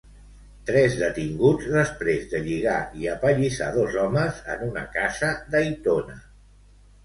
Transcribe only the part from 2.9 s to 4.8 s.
i apallissar dos homes en